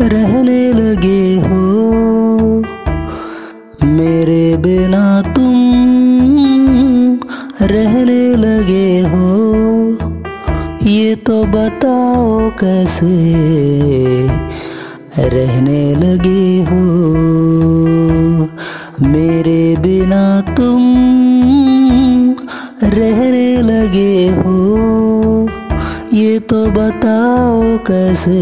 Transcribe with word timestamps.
रहने 0.00 0.72
लगे 0.72 1.40
हो। 1.40 1.62
मेरे 3.84 4.56
बिना 4.56 5.22
तुम 5.22 5.54
रहने 7.62 8.36
लगे 8.36 9.00
हो। 9.00 9.28
ये 10.82 11.14
तो 11.14 11.44
बताओ 11.44 12.50
कैसे 12.50 13.06
रहने 15.18 15.94
लगे 15.94 16.62
हो। 16.62 16.82
मेरे 19.06 19.76
बिना 19.76 20.40
तुम 20.40 20.82
रहने 22.82 23.62
लगे 23.62 24.28
हो। 24.28 24.95
तो 26.56 26.70
बताओ 26.70 27.76
कैसे 27.86 28.36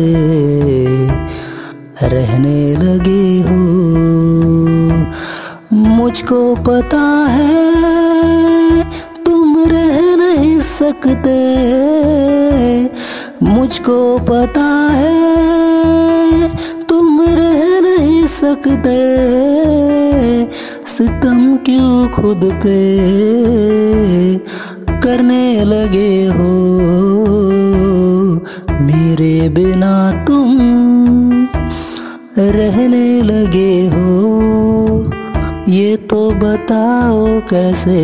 रहने 2.03 2.75
लगे 2.75 3.41
हो। 3.43 3.57
मुझको 5.73 6.55
पता 6.55 7.03
है 7.31 8.83
तुम 9.27 9.57
रह 9.59 9.99
नहीं 10.17 10.61
सकते। 10.61 11.39
मुझको 13.43 14.19
पता 14.19 14.69
है 14.93 16.49
तुम 16.89 17.23
रह 17.23 17.81
नहीं 17.81 18.27
सकते। 18.27 18.99
सितम 20.87 21.57
क्यों 21.57 22.09
खुद 22.09 22.51
पे? 22.63 22.79
करने 25.05 25.65
लगे 25.65 26.27
हो। 26.27 26.53
मेरे 28.81 29.49
बिना 29.49 30.25
तुम 30.25 30.61
रहने 32.39 33.23
लगे 33.23 33.87
हो। 33.87 35.11
ये 35.69 35.97
तो 35.97 36.31
बताओ 36.31 37.41
कैसे 37.41 37.99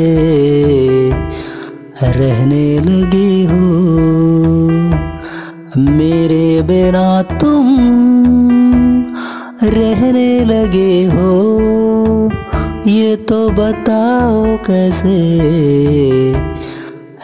रहने 2.02 2.78
लगे 2.78 3.44
हो। 3.44 3.64
मेरे 5.80 6.62
बिना 6.62 7.22
तुम 7.22 7.66
रहने 9.64 10.44
लगे 10.44 11.04
हो। 11.04 11.30
ये 12.86 13.16
तो 13.16 13.48
बताओ 13.50 14.56
कैसे 14.56 15.18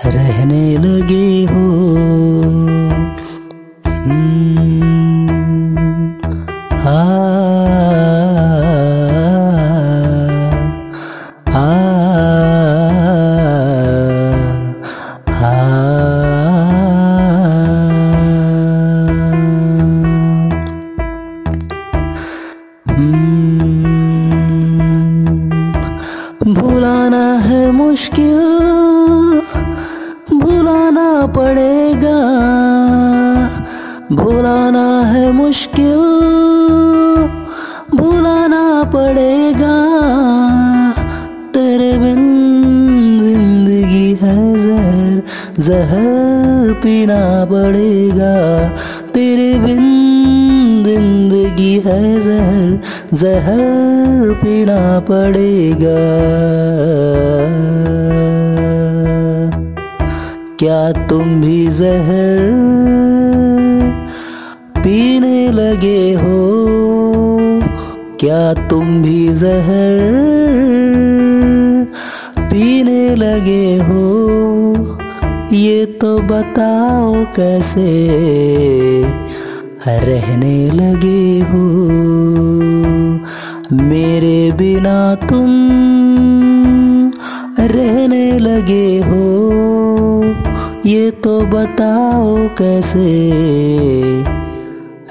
रहने 0.05 0.77
लगे 0.77 1.45
हो। 1.45 2.06
पड़ेगा। 31.35 32.19
भुलाना 34.13 34.89
है 35.05 35.31
मुश्किल, 35.33 36.03
भुलाना 37.95 38.67
पड़ेगा। 38.95 39.77
तेरे 41.55 41.93
बिन 41.99 42.23
ज़िंदगी 43.21 44.09
है 44.23 44.39
जहर 44.63 45.23
जहर 45.61 46.73
पीना 46.83 47.23
पड़ेगा। 47.45 48.35
तेरे 49.15 49.53
बिन 49.59 49.85
ज़िंदगी 50.85 51.75
है 51.87 52.03
जहर 52.21 52.79
जहर 53.15 54.33
पीना 54.43 54.81
पड़ेगा। 55.01 56.01
क्या 60.67 60.93
तुम 60.93 61.41
भी 61.41 61.67
जहर 61.67 62.39
पीने 64.79 65.51
लगे 65.51 66.15
हो? 66.15 66.39
क्या 68.21 68.55
तुम 68.55 69.03
भी 69.03 69.29
जहर 69.29 69.99
पीने 72.39 73.15
लगे 73.15 73.77
हो? 73.77 74.07
ये 75.53 75.87
तो 75.87 76.19
बताओ 76.19 77.15
कैसे 77.37 77.89
रहने 79.89 80.71
लगे 80.71 81.41
हो? 81.41 81.67
मेरे 83.73 84.53
बिना 84.53 85.15
तुम 85.15 85.51
रहने 87.59 88.39
लगे 88.39 88.99
हो। 88.99 89.36
बताओ 91.67 92.37
कैसे 92.59 93.05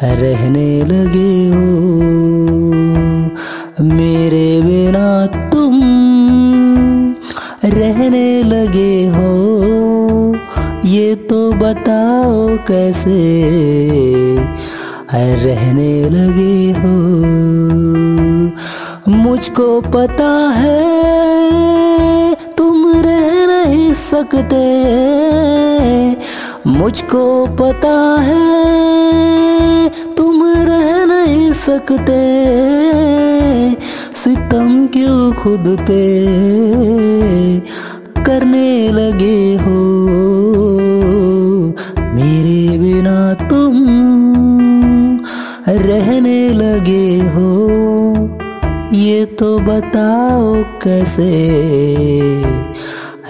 रहने 0.04 0.70
लगे 0.84 1.34
हो? 1.50 1.66
मेरे 3.84 4.46
बिना 4.62 5.08
तुम 5.50 5.76
रहने 7.66 8.28
लगे 8.44 8.96
हो। 9.08 9.32
ये 10.86 11.16
तो 11.30 11.40
बताओ 11.54 12.48
कैसे 12.68 13.20
रहने 15.44 15.94
लगे 16.10 16.58
हो? 16.80 16.96
मुझको 19.12 19.82
पता 19.82 20.32
है 20.56 20.94
तुम 22.58 22.86
रह 23.06 23.28
नहीं 23.48 23.94
सकते। 23.94 24.65
मुझको 26.68 27.46
पता 27.46 28.22
है, 28.22 29.90
तुम 30.18 30.44
रह 30.44 31.06
नहीं 31.06 31.54
सकते। 31.54 32.22
सितम 34.24 34.88
क्यों 34.88 35.34
खुद 35.34 35.78
पे 35.82 36.00
करने 38.24 38.92
लगे 38.92 39.56
हो? 39.56 39.82
मेरे 42.16 42.78
बिना 42.78 43.34
तुम 43.34 43.86
रहने 45.70 46.50
लगे 46.50 47.20
हो। 47.36 47.50
ये 48.94 49.26
तो 49.26 49.60
बताओ 49.60 50.64
कैसे 50.64 51.32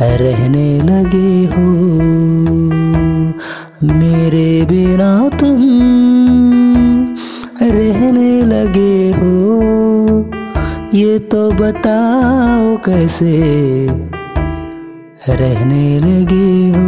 रहने 0.01 0.81
लगे 0.81 1.45
हो? 1.45 3.15
मेरे 3.84 4.66
बिना 4.66 5.30
तुम 5.30 5.62
रहने 7.62 8.42
लगे 8.44 9.12
हो। 9.12 9.36
ये 10.94 11.19
तो 11.19 11.51
बताओ 11.51 12.75
कैसे 12.77 13.36
रहने 15.30 16.00
लगे 16.00 16.69
हो। 16.69 16.86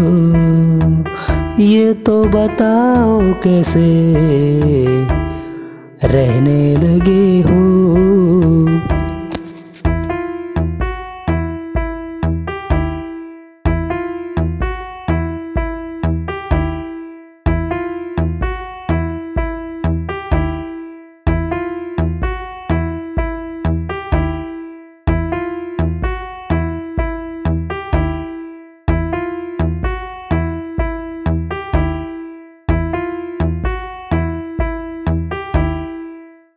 ये 1.63 1.93
तो 1.93 2.23
बताओ 2.25 3.21
कैसे 3.33 3.87
रहने 6.03 6.75
लगे 6.75 7.41
हो। 7.41 8.26